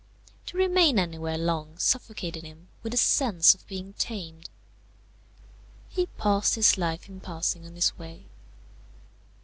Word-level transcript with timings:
To 0.47 0.57
remain 0.57 0.97
anywhere 0.97 1.37
long 1.37 1.77
suffocated 1.77 2.43
him 2.43 2.69
with 2.81 2.89
the 2.89 2.97
sense 2.97 3.53
of 3.53 3.67
being 3.67 3.93
tamed. 3.99 4.49
He 5.89 6.07
passed 6.07 6.55
his 6.55 6.75
life 6.75 7.07
in 7.07 7.19
passing 7.19 7.67
on 7.67 7.75
his 7.75 7.95
way. 7.99 8.25